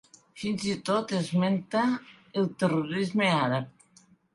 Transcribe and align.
Fins 0.43 0.65
i 0.69 0.73
tot 0.87 1.13
esmenta 1.19 1.85
el 2.43 2.51
terrorisme 2.65 3.33
àrab. 3.41 3.91